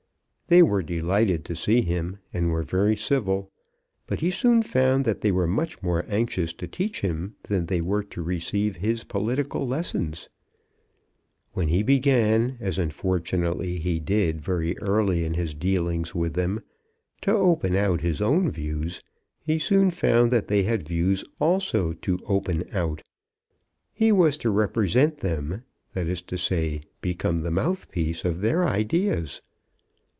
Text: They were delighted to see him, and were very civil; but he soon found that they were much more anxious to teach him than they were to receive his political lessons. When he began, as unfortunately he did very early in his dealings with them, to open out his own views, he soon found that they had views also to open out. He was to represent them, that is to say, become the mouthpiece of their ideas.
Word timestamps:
They 0.47 0.61
were 0.63 0.83
delighted 0.83 1.45
to 1.45 1.55
see 1.55 1.81
him, 1.81 2.17
and 2.33 2.49
were 2.51 2.61
very 2.61 2.97
civil; 2.97 3.49
but 4.05 4.19
he 4.19 4.29
soon 4.29 4.61
found 4.61 5.05
that 5.05 5.21
they 5.21 5.31
were 5.31 5.47
much 5.47 5.81
more 5.81 6.03
anxious 6.09 6.51
to 6.55 6.67
teach 6.67 6.99
him 6.99 7.37
than 7.43 7.67
they 7.67 7.79
were 7.79 8.03
to 8.03 8.21
receive 8.21 8.75
his 8.75 9.05
political 9.05 9.65
lessons. 9.65 10.27
When 11.53 11.69
he 11.69 11.83
began, 11.83 12.57
as 12.59 12.77
unfortunately 12.77 13.77
he 13.79 14.01
did 14.01 14.41
very 14.41 14.77
early 14.79 15.23
in 15.23 15.35
his 15.35 15.53
dealings 15.53 16.13
with 16.13 16.33
them, 16.33 16.61
to 17.21 17.31
open 17.31 17.73
out 17.77 18.01
his 18.01 18.21
own 18.21 18.49
views, 18.51 19.01
he 19.45 19.57
soon 19.57 19.89
found 19.89 20.31
that 20.31 20.49
they 20.49 20.63
had 20.63 20.85
views 20.85 21.23
also 21.39 21.93
to 21.93 22.19
open 22.25 22.65
out. 22.73 23.01
He 23.93 24.11
was 24.11 24.37
to 24.39 24.49
represent 24.49 25.21
them, 25.21 25.63
that 25.93 26.07
is 26.07 26.21
to 26.23 26.37
say, 26.37 26.81
become 26.99 27.39
the 27.43 27.51
mouthpiece 27.51 28.25
of 28.25 28.41
their 28.41 28.67
ideas. 28.67 29.39